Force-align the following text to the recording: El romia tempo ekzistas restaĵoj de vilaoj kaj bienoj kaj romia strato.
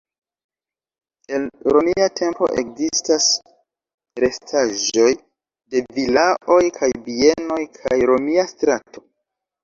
El 1.39 1.43
romia 1.75 2.05
tempo 2.19 2.47
ekzistas 2.61 3.27
restaĵoj 4.23 5.09
de 5.75 5.83
vilaoj 5.97 6.57
kaj 6.79 6.89
bienoj 7.09 7.59
kaj 7.77 7.99
romia 8.13 8.47
strato. 8.53 9.05